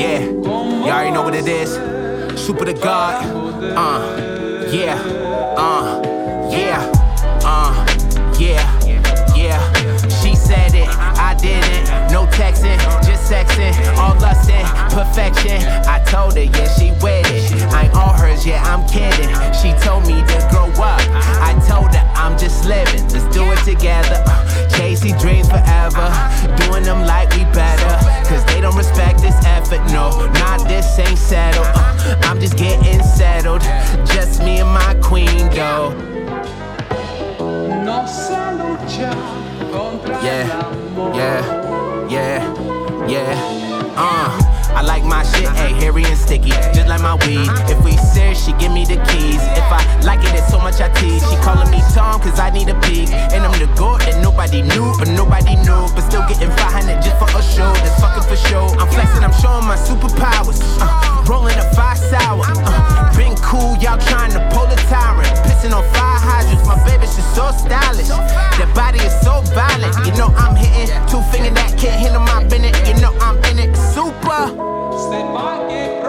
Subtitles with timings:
[0.00, 1.74] Yeah, y'all already know what it is.
[2.40, 3.22] Super the God.
[3.62, 4.98] Uh, yeah,
[5.58, 6.00] uh,
[6.50, 6.90] yeah,
[7.44, 7.86] uh,
[8.38, 8.64] yeah,
[9.36, 10.08] yeah.
[10.08, 12.10] She said it, I didn't.
[12.10, 12.78] No texting,
[13.30, 15.62] sexing, all lusting, perfection.
[15.86, 17.62] I told her, yeah, she with it.
[17.72, 19.30] I ain't all hers, yeah, I'm kidding.
[19.54, 21.00] She told me to grow up.
[21.38, 23.06] I told her I'm just living.
[23.14, 24.18] Let's do it together.
[24.26, 26.10] Uh, chasing dreams forever.
[26.66, 27.94] Doing them like we better.
[28.28, 29.80] Cause they don't respect this effort.
[29.92, 31.66] No, not this ain't settled.
[31.66, 33.62] Uh, I'm just getting settled.
[34.10, 35.94] Just me and my queen, though.
[40.24, 41.59] Yeah, yeah,
[43.10, 43.94] yeah.
[43.96, 44.50] Uh.
[44.70, 47.50] I like my shit, hey, hairy and sticky, just like my weed.
[47.66, 49.42] If we serious, she give me the keys.
[49.58, 51.26] If I like it, it's so much I tease.
[51.28, 53.10] She calling me Tom, cause I need a peek.
[53.10, 55.90] And I'm the goat that nobody knew, but nobody knew.
[55.92, 58.70] But still getting 500 just for a show, that's fucking for show.
[58.78, 60.62] I'm flexing, I'm showing my superpowers.
[60.80, 62.44] Uh, rolling a five sour.
[62.46, 65.28] Uh, been cool, y'all trying to pull a tyrant.
[65.44, 68.08] Pissing on fire hydrants, my baby, she's so stylish.
[68.08, 69.94] That body is so violent.
[70.06, 72.76] You know I'm hitting two finger that can't handle my business.
[72.88, 75.99] You know I'm in it super.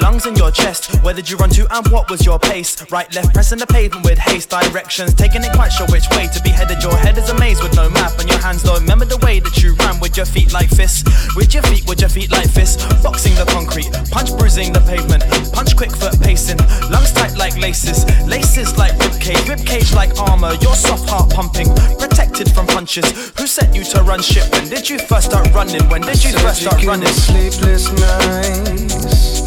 [0.00, 0.94] Lungs in your chest?
[1.02, 2.76] Where did you run to and what was your pace?
[2.90, 4.50] Right, left, pressing the pavement with haste.
[4.50, 6.82] Directions, taking it quite sure which way to be headed.
[6.82, 9.40] Your head is a maze with no map, and your hands don't remember the way
[9.40, 11.04] that you ran with your feet like fists.
[11.36, 12.82] With your feet, with your feet like fists.
[13.02, 15.22] Boxing the concrete, punch bruising the pavement.
[15.52, 16.58] Punch quick foot pacing,
[16.90, 18.04] lungs tight like laces.
[18.26, 20.54] Laces like ribcage, ribcage like armor.
[20.60, 23.30] Your soft heart pumping, protected from punches.
[23.38, 24.50] Who set you to run shit?
[24.52, 25.88] When did you first start running?
[25.88, 27.08] When did you first start running?
[27.28, 29.37] sleepless nights,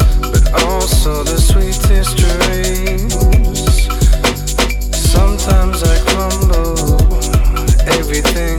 [0.54, 3.14] also the sweetest dreams.
[4.94, 6.76] Sometimes I crumble,
[7.98, 8.58] everything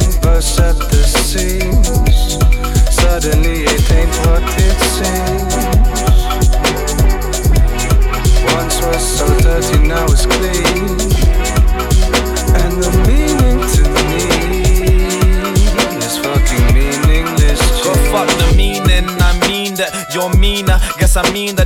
[0.59, 2.37] at the seams.
[2.95, 4.42] Suddenly it ain't what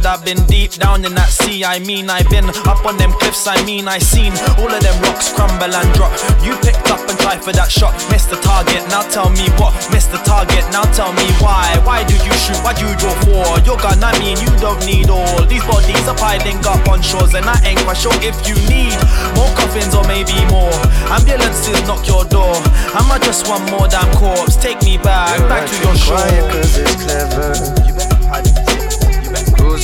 [0.07, 1.67] I've been deep down in that sea.
[1.67, 3.45] I mean I've been up on them cliffs.
[3.45, 6.15] I mean I seen all of them rocks crumble and drop.
[6.39, 8.87] You picked up and tried for that shot, missed the target.
[8.87, 10.63] Now tell me what, missed the target.
[10.71, 11.75] Now tell me why.
[11.83, 12.55] Why do you shoot?
[12.63, 13.59] Why'd you draw for?
[13.67, 17.35] Your gun, I mean you don't need all these bodies are piling up on shores,
[17.35, 18.95] and I ain't quite sure if you need
[19.35, 20.71] more coffins or maybe more
[21.11, 21.83] ambulances.
[21.83, 22.55] Knock your door.
[22.95, 24.55] Am I just one more damn corpse?
[24.55, 26.15] Take me back, back to your shore.
[26.15, 27.96] Quiet cause it's clever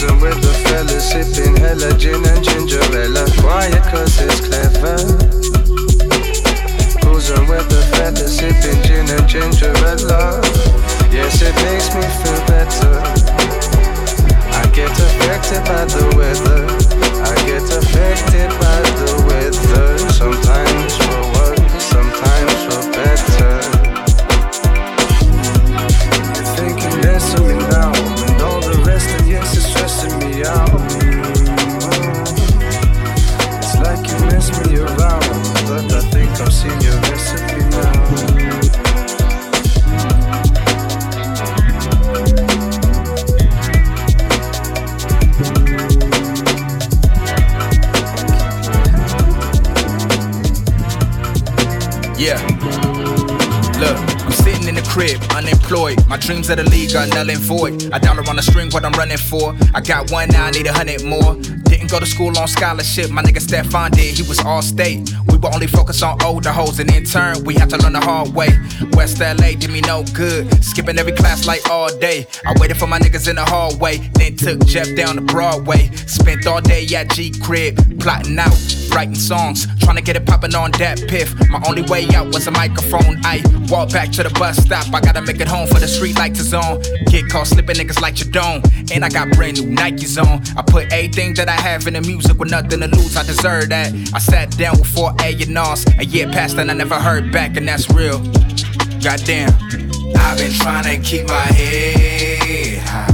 [0.04, 3.24] boozing with the fellas, sipping hella gin and gingerella?
[3.24, 3.42] ale.
[3.42, 4.98] Quiet cause it's clever.
[7.02, 10.42] Boozing with the fellas, sipping gin and gingerella?
[11.12, 12.96] Yes, it makes me feel better.
[14.52, 16.66] I get affected by the weather.
[17.24, 20.73] I get affected by the weather sometimes.
[56.14, 57.90] My dreams of the league are null and void.
[57.92, 59.56] A dollar on the string, what I'm running for.
[59.74, 61.63] I got one now, I need a hundred more.
[61.94, 65.14] Go to school on scholarship, my nigga Stefan did, he was all state.
[65.28, 68.00] We were only focused on older hoes, and in turn, we had to learn the
[68.00, 68.50] hard way.
[68.94, 72.26] West LA did me no good, skipping every class like all day.
[72.48, 75.92] I waited for my niggas in the hallway, then took Jeff down to Broadway.
[76.08, 78.58] Spent all day at G Crib, plotting out,
[78.94, 81.34] writing songs, trying to get it popping on that piff.
[81.50, 83.20] My only way out was a microphone.
[83.24, 86.18] I walk back to the bus stop, I gotta make it home for the street
[86.18, 86.82] like the zone.
[87.08, 88.62] Get caught slipping niggas like your dome,
[88.92, 90.42] and I got brand new Nikes on.
[90.58, 93.70] I put everything that I have in the music with nothing to lose, I deserve
[93.70, 93.94] that.
[94.14, 97.68] I sat down with four A&Rs, a year passed and I never heard back, and
[97.68, 98.20] that's real.
[99.02, 99.52] Goddamn.
[100.16, 103.14] I've been trying to keep my head high.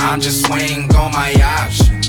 [0.00, 2.05] I'm just swing on my options.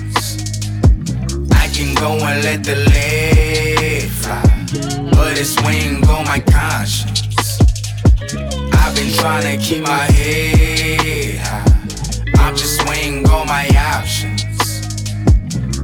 [1.78, 4.42] Can go and let the lead fly,
[5.12, 7.60] but it's swing on my conscience.
[8.74, 12.44] I've been trying to keep my head high.
[12.44, 14.58] I'm just swing on my options.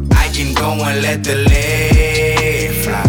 [0.09, 3.03] I can go and let the lead fly.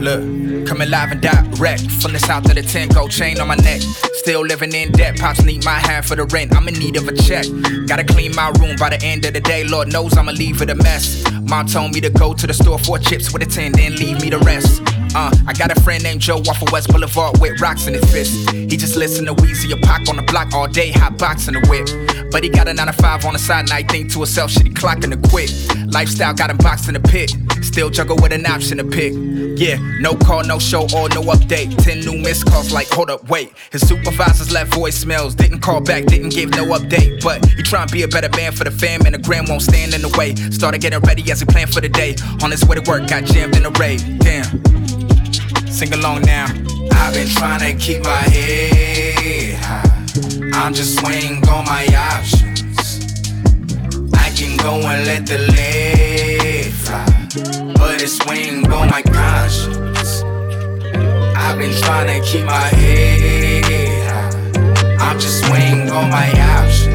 [0.00, 3.54] Look, coming live and direct from the south of the 10 gold chain on my
[3.54, 3.80] neck.
[4.28, 6.54] Still living in debt, pops need my hand for the rent.
[6.54, 7.46] I'm in need of a check.
[7.86, 9.64] Gotta clean my room by the end of the day.
[9.64, 11.24] Lord knows I'ma leave it a mess.
[11.44, 14.20] Mom told me to go to the store for chips with a 10, then leave
[14.20, 14.82] me the rest.
[15.16, 18.04] Uh, I got a friend named Joe off of West Boulevard with rocks in his
[18.12, 18.50] fist.
[18.50, 21.66] He just listen to Weezy or Pac on the block all day, hot boxing the
[21.66, 21.88] whip.
[22.30, 24.50] But he got a 9 to 5 on the side, and I think to himself,
[24.50, 25.50] shit, he clocking to quit.
[25.90, 27.32] Lifestyle got him boxed in the pit.
[27.62, 29.12] Still juggle with an option to pick.
[29.58, 31.76] Yeah, no call, no show, or no update.
[31.82, 33.52] 10 new missed calls, like, hold up, wait.
[33.70, 37.22] His supervisors left voicemails, didn't call back, didn't give no update.
[37.22, 39.62] But he trying to be a better man for the fam, and the gram won't
[39.62, 40.34] stand in the way.
[40.50, 42.14] Started getting ready as he planned for the day.
[42.42, 44.02] On his way to work, got jammed in a raid.
[44.20, 44.44] Damn.
[45.66, 46.46] Sing along now.
[46.92, 49.98] I've been trying to keep my head high.
[50.54, 52.98] I'm just swing on my options.
[54.14, 56.37] I can go and let the lead
[57.44, 60.22] but it's swing on my conscience.
[61.36, 64.96] I've been trying to keep my head high.
[64.98, 66.87] I'm just swing on my options.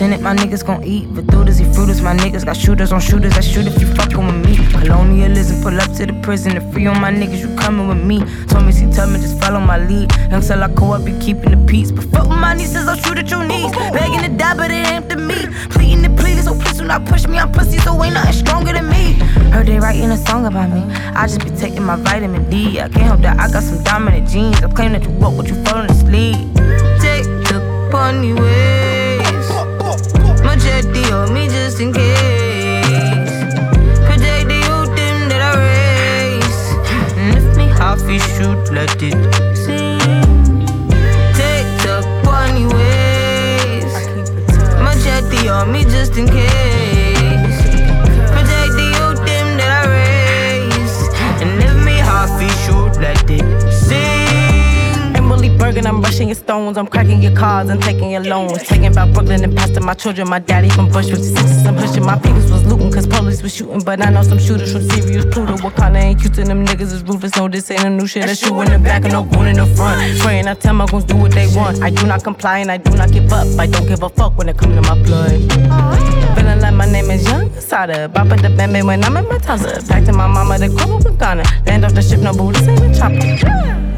[0.00, 1.06] Senate, my niggas gon' eat.
[1.14, 3.36] But dudes, he fruiters, my niggas got shooters on shooters.
[3.36, 4.56] I shoot if you fuckin' with me.
[4.80, 7.40] Colonialism, pull up to the prison to free on my niggas.
[7.40, 8.20] You coming with me?
[8.46, 10.10] Told me, see, tell me, just follow my lead.
[10.32, 11.92] Until I go up, be keeping the peace.
[11.92, 13.70] But fuck my nieces, I'll shoot at your knees.
[13.92, 15.36] Begging to die, but it ain't to me.
[15.68, 17.36] Pleading to please, so please do not push me.
[17.36, 19.20] I'm pussy, so ain't nothing stronger than me.
[19.52, 20.80] Heard they writing a song about me.
[21.12, 22.80] I just be taking my vitamin D.
[22.80, 24.62] I can't help that I got some dominant genes.
[24.62, 26.36] I claim that you wrote what you following the sleep.
[27.02, 28.79] Take the bunny ways.
[30.70, 33.34] My jetty on me just in case.
[34.06, 36.60] Protect the youth, them that I raise.
[37.18, 39.18] And if me half is shoot, let it
[39.56, 39.98] sing.
[41.34, 43.92] Take the bunny ways.
[44.84, 46.99] My jetty on me just in case.
[55.70, 56.76] Bergen, I'm rushing your stones.
[56.76, 58.60] I'm cracking your cars and taking your loans.
[58.64, 60.28] Taking about Brooklyn and passing my children.
[60.28, 61.64] My daddy from Bush with the sixes.
[61.64, 63.78] I'm pushing my fingers was looting cause police was shooting.
[63.78, 66.48] But I know some shooters from Sirius, Pluto, Wakanda, and Houston.
[66.48, 67.36] Them niggas is ruthless.
[67.36, 68.24] No, this ain't a new shit.
[68.24, 70.18] I shoot in the back and no gun in the front.
[70.18, 71.80] Praying I tell my goons do what they want.
[71.84, 73.46] I do not comply and I do not give up.
[73.56, 75.30] I don't give a fuck when it comes to my blood.
[76.34, 78.08] Feeling like my name is Young Sada.
[78.08, 79.80] Bop at the bambi when I'm in my toddler.
[79.82, 81.44] Back to my mama, the Grove with Ghana.
[81.64, 83.89] Land off the ship, no boo, this ain't a chopper.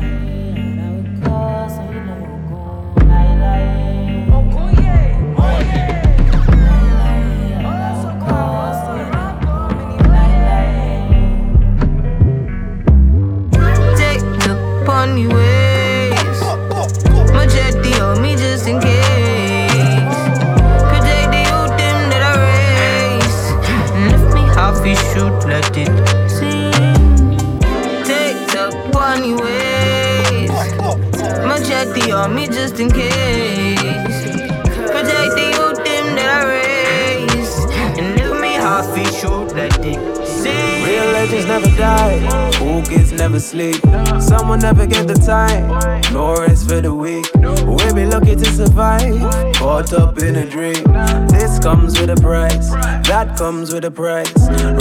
[41.32, 42.50] Legends never die.
[42.54, 43.80] Cool kids never sleep.
[44.20, 45.68] Someone never get the time.
[46.12, 47.26] No rest for the weak.
[47.34, 49.54] We be lucky to survive.
[49.54, 50.84] Caught up in a dream.
[51.28, 52.70] This comes with a price.
[53.08, 54.32] That comes with a price.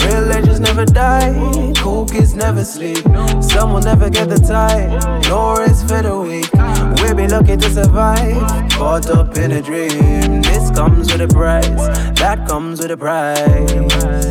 [0.04, 1.32] Real legends never die.
[1.78, 3.04] Cool kids never sleep.
[3.40, 5.22] Someone never get the time.
[5.30, 6.52] No rest for the weak.
[7.00, 8.70] We be lucky to survive.
[8.72, 10.42] Caught up in a dream.
[10.42, 11.88] This comes with a price.
[12.18, 14.21] That comes with a price.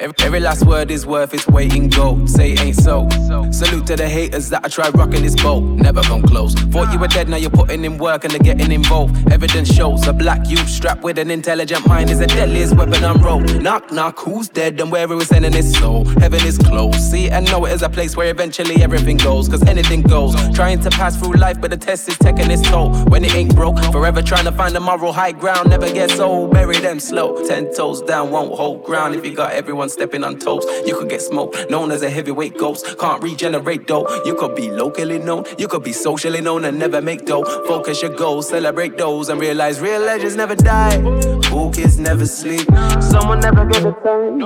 [0.00, 2.30] Every, last word is worth its weight in gold.
[2.30, 3.08] Say it ain't so.
[3.50, 5.64] Salute to the haters that I tried rocking this boat.
[5.64, 6.54] Never come close.
[6.54, 9.32] Thought you were dead, now you're putting in work and they're getting involved.
[9.32, 13.20] Evidence shows a black youth strapped with an intelligent mind is the deadliest weapon on
[13.20, 13.60] road.
[13.60, 16.04] Knock, knock, who's dead and where are we sending his soul?
[16.20, 16.96] Heaven is close.
[16.96, 19.48] See and know it is a place where eventually everything goes.
[19.48, 20.34] Cause anything goes.
[20.54, 22.94] Trying to pass through life, but the test is taking its toll.
[23.06, 25.70] When it ain't broke, forever trying to find a moral high ground.
[25.70, 27.44] Never gets old, bury them slow.
[27.48, 30.64] Ten toes down, won't hold ground if you got everyone stepping on toes.
[30.86, 32.98] You could get smoked, known as a heavyweight ghost.
[32.98, 34.06] Can't regenerate though.
[34.24, 37.44] You could be locally known, you could be socially known and never make dough.
[37.66, 41.00] Focus your goals, celebrate those, and realize real legends never die.
[41.44, 42.66] Cool kids never sleep.
[43.00, 44.38] Someone never get the time.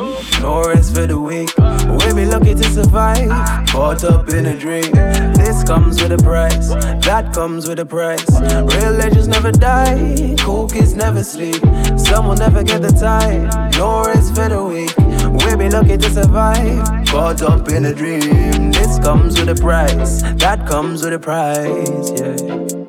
[0.43, 1.51] No rest for the weak.
[1.59, 3.29] We be lucky to survive.
[3.69, 4.91] Caught up in a dream.
[5.35, 6.69] This comes with a price.
[7.05, 8.25] That comes with a price.
[8.41, 10.35] Real legends never die.
[10.39, 11.63] Cool kids never sleep.
[11.97, 13.49] Someone never get the time.
[13.73, 15.12] No rest for the weak.
[15.33, 17.07] We be lucky to survive.
[17.07, 18.71] Caught up in a dream.
[18.71, 20.23] This comes with a price.
[20.37, 22.11] That comes with a price.
[22.21, 22.82] Yeah.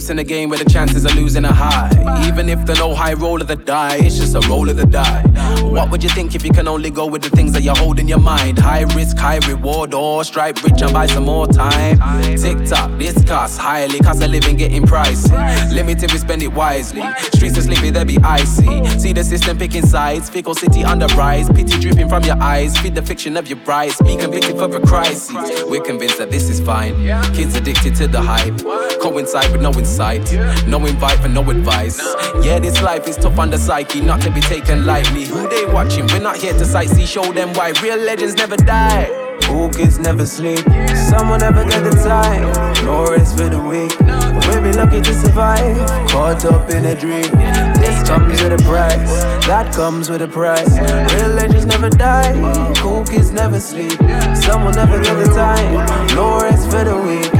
[0.00, 1.90] Youths in a game where the chances of losing are high.
[2.26, 4.86] Even if the no high roll of the die, it's just a roll of the
[4.86, 5.22] die.
[5.60, 7.98] What would you think if you can only go with the things that you hold
[7.98, 8.58] in your mind?
[8.58, 11.98] High risk, high reward, or stripe rich and buy some more time.
[12.38, 15.30] Tick tock, this costs highly, cost of living getting pricey.
[15.70, 17.02] Limited, we spend it wisely.
[17.34, 18.86] Streets are sleepy, they be icy.
[18.98, 21.50] See the system picking sides, fickle city on the rise.
[21.50, 23.92] Pity dripping from your eyes, feed the fiction of your bride.
[24.04, 25.30] Be convicted for a crisis.
[25.64, 26.94] We're convinced that this is fine.
[27.34, 28.58] Kids addicted to the hype.
[29.00, 32.00] Coincide with no no invite for no advice.
[32.42, 35.24] Yeah, this life is tough on the psyche, not to be taken lightly.
[35.24, 36.06] Who they watching?
[36.06, 39.08] We're not here to sightsee, show them why real legends never die.
[39.42, 40.64] Cool kids never sleep,
[41.10, 42.52] someone never get the time.
[42.84, 43.98] No rest for the weak.
[44.46, 45.76] We be lucky to survive,
[46.08, 47.30] caught up in a dream.
[47.80, 49.10] This comes with a price,
[49.46, 50.78] that comes with a price.
[51.14, 52.32] Real legends never die,
[52.76, 53.98] cool kids never sleep.
[54.36, 55.74] Someone never get the time,
[56.14, 57.39] no rest for the weak.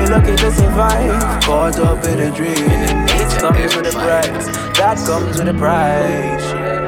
[0.00, 2.56] Be lucky to survive, caught up in a dream.
[3.18, 4.46] This comes with a price,
[4.78, 6.80] that comes with a price.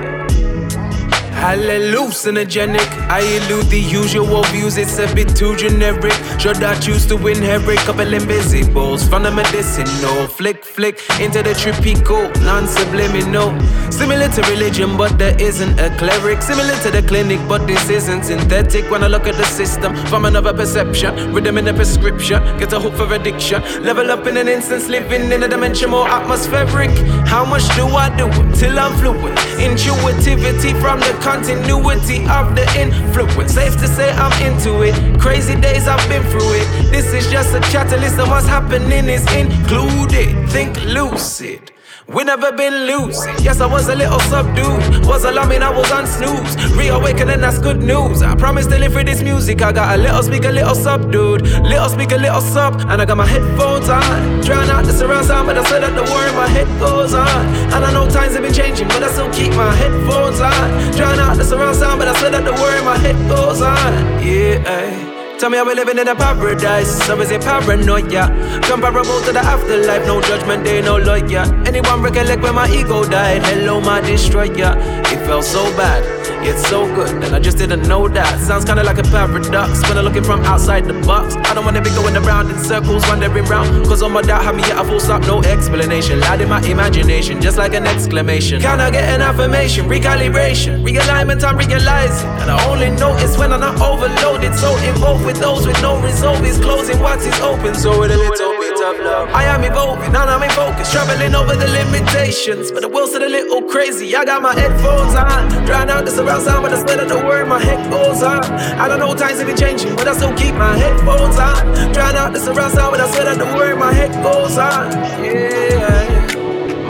[1.42, 6.14] Hallucinogenic, I elude the usual views, it's a bit too generic.
[6.40, 10.26] Should I choose to inherit couple invisibles from the medicinal?
[10.32, 13.52] Flick, flick into the trippy tripico, non subliminal.
[13.92, 16.40] Similar to religion, but there isn't a cleric.
[16.40, 18.90] Similar to the clinic, but this isn't synthetic.
[18.90, 22.80] When I look at the system from another perception, rhythm in the prescription, get a
[22.80, 23.62] hope for addiction.
[23.84, 26.90] Level up in an instance, living in a dimension more atmospheric.
[27.28, 28.26] How much do I do
[28.58, 29.38] till I'm fluent?
[29.60, 33.52] Intuitivity from the continuity of the influence.
[33.52, 35.20] Safe to say I'm into it.
[35.20, 36.90] Crazy days I've been through it.
[36.90, 40.21] This is just a catalyst of what's happening is included.
[40.48, 41.72] Think lucid.
[42.08, 43.40] We never been lucid.
[43.40, 45.06] Yes, I was a little subdued.
[45.06, 46.56] Was alarming, I was on snooze.
[46.76, 48.22] Reawakening, that's good news.
[48.22, 49.62] I promise to live for this music.
[49.62, 51.42] I got a little speak, a little subdued.
[51.62, 52.74] Little speak, a little sub.
[52.88, 54.42] And I got my headphones on.
[54.42, 57.46] Trying not to surround sound, but I said that the word my head goes on.
[57.72, 60.92] And I know times have been changing, but I still keep my headphones on.
[60.96, 63.92] Trying not to surround sound, but I said that the word my head goes on.
[64.22, 65.11] Yeah, ay.
[65.42, 67.04] Tell me how we living in a paradise.
[67.04, 68.30] So is it paranoia?
[68.62, 71.42] Comparable to the afterlife, no judgment day, no lawyer.
[71.66, 73.42] Anyone recollect when my ego died?
[73.72, 74.76] Hello, my destroyer.
[75.08, 76.04] It felt so bad,
[76.44, 78.38] yet so good, and I just didn't know that.
[78.40, 81.36] Sounds kinda like a paradox when I'm looking from outside the box.
[81.36, 83.86] I don't wanna be going around in circles, wandering round.
[83.86, 86.20] Cause all my doubt had me at a full stop, no explanation.
[86.20, 88.60] Loud in my imagination, just like an exclamation.
[88.60, 89.88] Can I get an affirmation?
[89.88, 92.28] Recalibration, realignment, I'm realizing.
[92.42, 96.44] And I only notice when I'm not overloaded, so involved with those with no resolve
[96.44, 97.74] is closing what is open.
[97.74, 101.54] So with a little of love, I am evolving, and I'm in focus, traveling over
[101.54, 102.70] the limitations.
[102.72, 104.14] But the world's still a little crazy.
[104.16, 107.48] I got my headphones on, drown out the surround sound, but I still the word
[107.48, 108.44] my head goes on.
[108.44, 112.16] I don't know times have been changing, but I still keep my headphones on, drown
[112.16, 114.90] out the surround sound, but I still the word my head goes on.
[115.22, 116.02] Yeah.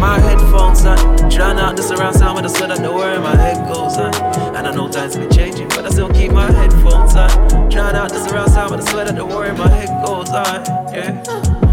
[0.00, 0.96] My headphones on,
[1.30, 4.14] drown out the surround sound, but I still the word my head goes on.
[4.56, 7.68] And I know times have been changing, but I still keep my headphones on.
[7.68, 10.30] Drown out the surround sound, but I swear that the word in my head goes
[10.30, 10.64] on.
[10.92, 11.71] Yeah.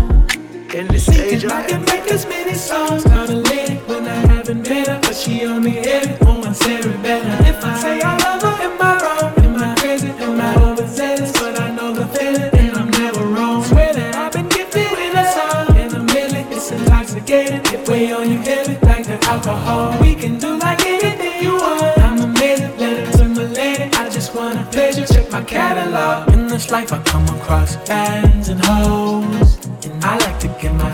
[0.80, 1.42] In the stage.
[1.42, 5.00] Thinking I can make as many songs, not a lady when I haven't been her,
[5.02, 7.28] but she only hit it on one cerebellum.
[7.28, 9.46] Oh, if I say I love her, am I wrong?
[9.46, 10.10] Am I crazy?
[10.10, 11.32] Am I overzealous?
[11.34, 13.64] But I know the feeling, and I'm never wrong.
[13.64, 16.48] Swear that I've been gifted with a song in a million.
[16.54, 17.62] It's intoxicating.
[17.74, 20.00] It weigh on you heavy like the alcohol.
[20.02, 21.98] We can do like anything you want.
[22.08, 23.84] I'm amazing, let it to my lady.
[23.96, 26.34] I just wanna pleasure, check my catalog.
[26.34, 28.39] In this life, I come across fans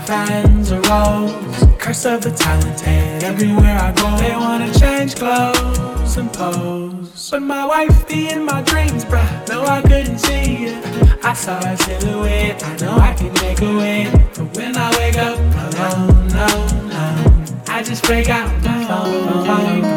[0.06, 1.78] give my fans a rose.
[1.78, 3.22] Curse of the talented.
[3.22, 7.30] Everywhere I go, they wanna change clothes and pose.
[7.30, 9.48] But my wife be in my dreams, bruh.
[9.48, 11.24] No, I couldn't see it.
[11.24, 12.62] I saw a silhouette.
[12.64, 14.10] I know I can make a way.
[14.34, 16.48] But when I wake up alone, no,
[16.88, 19.95] no, I just break out my phone,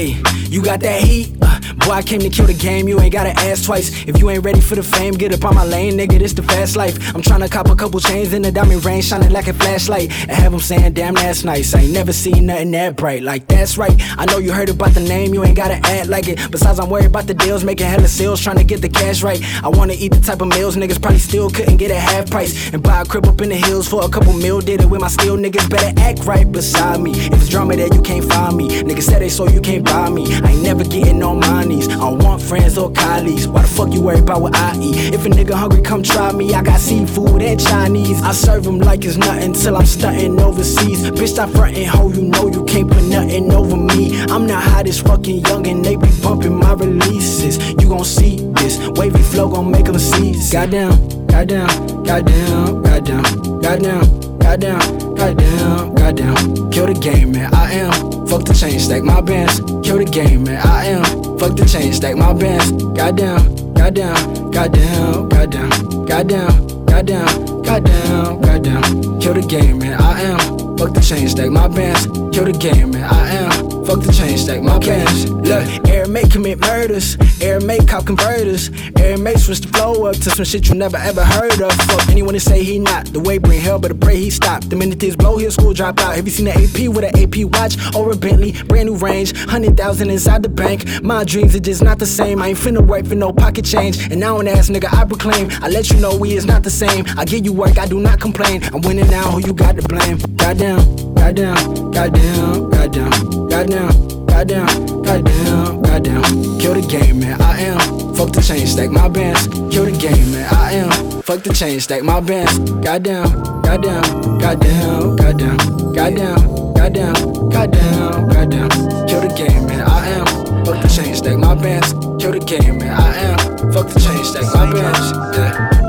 [0.00, 1.49] hey, you got that heat?
[1.80, 2.88] Boy, I came to kill the game.
[2.88, 4.06] You ain't gotta ask twice.
[4.06, 6.18] If you ain't ready for the fame, get up on my lane, nigga.
[6.18, 7.14] This the fast life.
[7.14, 10.10] I'm tryna cop a couple chains in the diamond range, shining like a flashlight.
[10.22, 11.74] And have them saying, damn, that's nice.
[11.74, 13.22] I ain't never seen nothing that bright.
[13.22, 13.94] Like, that's right.
[14.18, 16.50] I know you heard about the name, you ain't gotta act like it.
[16.50, 19.40] Besides, I'm worried about the deals, making hella sales, trying to get the cash right.
[19.62, 22.72] I wanna eat the type of meals niggas probably still couldn't get at half price.
[22.72, 25.00] And buy a crib up in the hills for a couple mil, did it with
[25.00, 25.68] my steel niggas.
[25.68, 27.12] Better act right beside me.
[27.12, 28.68] If it's drama there, you can't find me.
[28.82, 30.32] Niggas said they so you can't buy me.
[30.42, 33.46] I ain't never getting no my I don't want friends or colleagues.
[33.46, 35.14] Why the fuck you worry about what I eat?
[35.14, 36.52] If a nigga hungry, come try me.
[36.52, 38.20] I got seafood and Chinese.
[38.22, 41.10] I serve them like it's nothing till I'm stunting overseas.
[41.10, 44.20] Bitch, stop frontin', ho, you know you can't put nothing over me.
[44.22, 47.58] I'm not hot as fucking young and they be bumping my releases.
[47.80, 50.52] You gon' see this wavy flow gon' make them seize.
[50.52, 56.70] Goddamn, goddamn, goddamn, goddamn, goddamn, goddamn, goddamn, goddamn.
[56.70, 57.52] Kill the game, man.
[57.54, 57.92] I am.
[58.26, 59.60] Fuck the chain, stack my bands.
[59.86, 60.66] Kill the game, man.
[60.66, 61.04] I am.
[61.38, 62.72] Fuck the chain, stack my bands.
[62.72, 65.70] Goddamn, goddamn, goddamn, goddamn,
[66.06, 69.20] goddamn, goddamn, goddamn, goddamn.
[69.20, 70.00] Kill the game, man.
[70.00, 70.38] I am.
[70.78, 72.06] Fuck the chain, stack my bands.
[72.34, 73.04] Kill the game, man.
[73.04, 73.69] I am.
[73.86, 75.24] Fuck the chain, stack my cash.
[75.24, 77.16] Look, air may commit murders.
[77.40, 78.70] Air may cop converters.
[78.98, 81.72] Air may switch the flow up to some shit you never ever heard of.
[81.72, 83.06] Fuck anyone to say he not.
[83.06, 84.64] The way bring hell, but I pray he stop.
[84.64, 86.14] The minute this blow, his school drop out.
[86.14, 88.52] Have you seen an AP with an AP watch or a Bentley?
[88.64, 91.02] Brand new range, hundred thousand inside the bank.
[91.02, 92.40] My dreams are just not the same.
[92.40, 93.98] I ain't finna work for no pocket change.
[94.10, 95.50] And now an ass nigga, I proclaim.
[95.62, 97.04] I let you know we is not the same.
[97.16, 98.62] I give you work, I do not complain.
[98.72, 100.18] I'm winning now, who you got to blame?
[100.36, 103.29] Goddamn, goddamn, goddamn, goddamn,
[103.60, 104.26] goddamn.
[104.26, 106.22] Goddamn, goddamn, goddamn.
[106.58, 107.40] Kill the game, man.
[107.42, 108.14] I am.
[108.14, 109.48] Fuck the chain, stack my bands.
[109.48, 110.48] Kill the game, man.
[110.54, 111.22] I am.
[111.22, 112.58] Fuck the chain, stack my bands.
[112.58, 113.28] Goddamn,
[113.62, 115.56] goddamn, goddamn, goddamn,
[115.92, 118.70] goddamn, goddamn, goddamn, goddamn.
[119.08, 119.82] Kill the game, man.
[119.82, 120.64] I am.
[120.64, 121.92] Fuck the chain, stack my bands.
[122.22, 122.98] Kill the game, man.
[122.98, 123.72] I am.
[123.72, 125.36] Fuck the chain, stack my bands.
[125.36, 125.79] Yeah.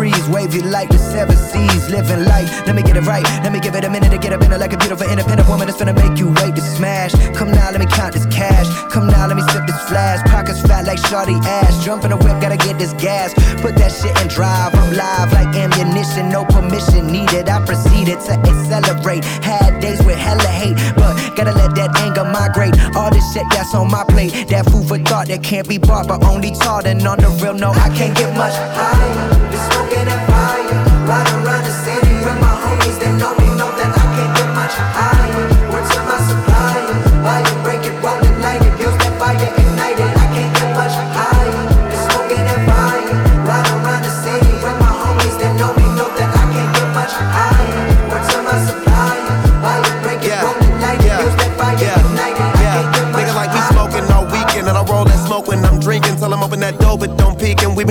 [0.00, 3.24] Trees, wavy like the seven seas, living life Let me get it right.
[3.44, 5.46] Let me give it a minute to get up in it like a beautiful independent
[5.46, 7.12] woman that's finna make you wait to smash.
[7.36, 8.68] Come now, let me count this cash.
[8.92, 10.18] Come now, let me sip this flash.
[10.30, 11.84] Pockets fat like shorty ass.
[11.84, 13.34] Jump in the whip, gotta get this gas.
[13.60, 14.74] Put that shit in drive.
[14.74, 16.30] I'm live like ammunition.
[16.30, 17.50] No permission needed.
[17.50, 19.24] I proceeded to accelerate.
[19.44, 22.72] Had days with hella hate, but gotta let that anger migrate.
[22.96, 24.32] All this shit that's on my plate.
[24.48, 26.86] That food for thought that can't be bought, but only taught.
[26.86, 29.69] And on the real, no, I can't get much higher.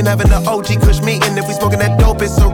[0.10, 1.38] Having the OG Kush meeting.
[1.38, 2.50] If we smoking that dope, it's a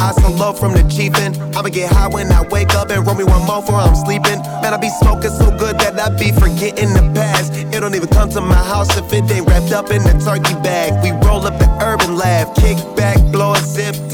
[0.00, 1.34] I so low from the chiefin'.
[1.56, 4.40] I'ma get high when I wake up and roll me one more before I'm sleeping.
[4.62, 7.52] Man, I be smoking so good that I be forgetting the past.
[7.54, 10.54] It don't even come to my house if it ain't wrapped up in a turkey
[10.62, 10.92] bag.
[11.02, 13.18] We roll up the urban lab, kick back,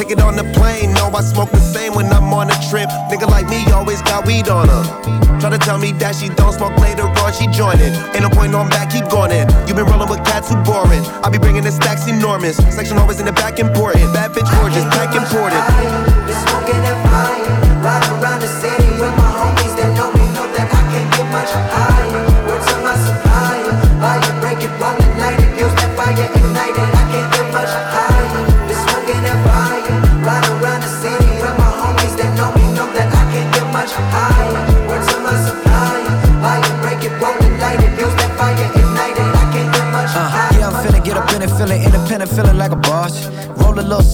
[0.08, 0.92] take it on the plane.
[0.94, 2.88] No, I smoke the same when I'm on a trip.
[3.10, 5.40] Nigga like me always got weed on her.
[5.40, 7.92] Try to tell me that she don't smoke later on, she join it.
[8.14, 9.48] Ain't no point on back, keep going in.
[9.66, 11.04] You been rolling with cats who boring.
[11.22, 12.56] I be bringing the stacks enormous.
[12.74, 14.12] Section always in the back important.
[14.14, 16.17] Bad bitch gorgeous, pack important.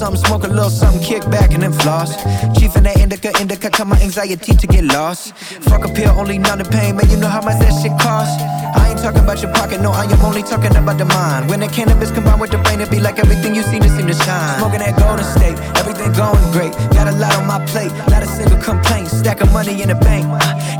[0.04, 2.12] Something, smoke a little something, kick back and then floss.
[2.58, 5.32] Chief in that indica, indica, tell my anxiety to get lost.
[5.68, 8.36] Fuck a pill, only numb the pain, man, you know how much that shit costs.
[8.76, 11.48] I ain't talking about your pocket, no, I am only talking about the mind.
[11.48, 14.06] When the cannabis combined with the brain, it be like everything you see to seem
[14.06, 14.58] to shine.
[14.58, 16.72] Smoking that golden state, everything going great.
[16.92, 19.08] Got a lot on my plate, not a single complaint.
[19.08, 20.28] Stack of money in the bank.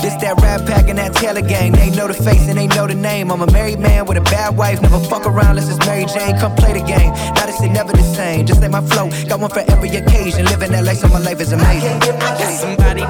[0.03, 1.73] This that rap pack and that Taylor gang.
[1.73, 3.33] They know the face and they know the name.
[3.33, 6.37] I'm a married man with a bad wife, never fuck around unless it's Mary Jane.
[6.37, 7.13] Come play the game.
[7.55, 8.04] This shit never.
[8.47, 10.45] Just like my flow, got one for every occasion.
[10.47, 12.01] Living that life, so my life is amazing.
[12.61, 13.03] Somebody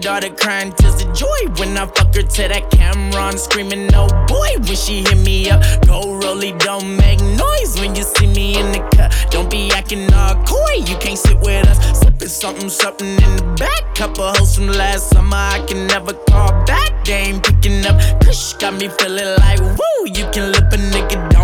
[0.00, 3.22] daughter crying tears of joy when I fuck her to that camera.
[3.22, 5.62] I'm screaming, oh boy, when she hit me up.
[5.86, 9.12] Go rolly, don't make noise when you see me in the cut.
[9.30, 12.00] Don't be acting all coy, you can't sit with us.
[12.00, 13.94] Sipping something, something in the back.
[13.94, 17.04] Couple hoes from last summer, I can never call back.
[17.04, 17.98] They ain't picking up.
[18.22, 21.37] Kush got me feeling like, woo, you can lip a nigga, don't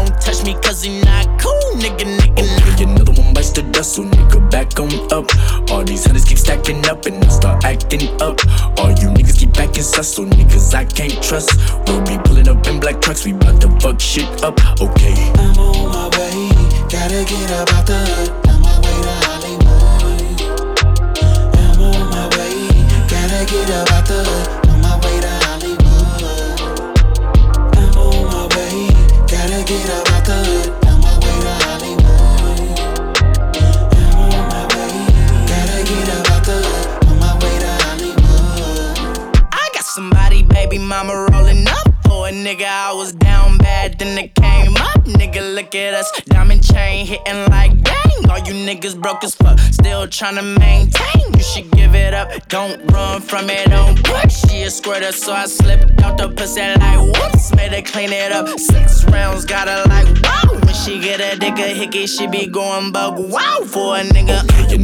[4.79, 5.27] on up.
[5.71, 8.39] All these hunters keep stacking up and I start acting up.
[8.79, 11.51] All you niggas keep backing sus, so niggas I can't trust.
[11.87, 14.59] We'll be pulling up in black trucks, we bout to fuck shit up.
[14.81, 15.15] Okay.
[15.39, 16.49] I'm on my way,
[16.89, 18.31] gotta get up out the hood.
[18.49, 20.41] On my way to Hollywood.
[21.59, 22.55] I'm on my way,
[23.09, 24.64] gotta get up out the hood.
[40.75, 41.89] Baby mama rolling up.
[42.05, 45.05] For a nigga, I was down bad, then it came up.
[45.05, 46.11] Nigga, look at us.
[46.27, 48.31] Diamond chain hitting like dang.
[48.31, 51.33] All you niggas broke as fuck, still tryna maintain.
[51.33, 54.35] You should give it up, don't run from it, don't push.
[54.49, 57.55] She a squirter, so I slipped out the pussy like whoops.
[57.55, 58.49] Made her clean it up.
[58.59, 60.61] Six rounds, got her like wow.
[60.65, 64.43] When she get a dick a hickey, she be going bug wow for a nigga.
[64.65, 64.79] Okay,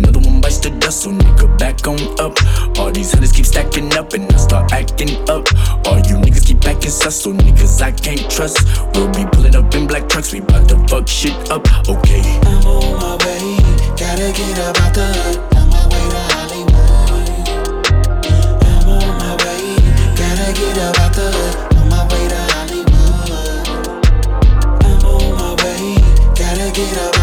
[0.50, 2.36] touch the dust, so nigga back on up.
[2.78, 5.46] All these hunters keep stacking up and I start acting up.
[5.86, 8.58] All you niggas keep acting sus, so niggas I can't trust.
[8.94, 12.22] We'll be pulling up in black trucks, we bout to fuck shit up, okay?
[12.44, 13.56] I'm on my way,
[13.96, 15.38] gotta get up out the hood.
[15.56, 17.20] On my way to Hollywood.
[18.64, 19.62] I'm on my way,
[20.16, 21.00] gotta get out
[26.72, 27.19] get up.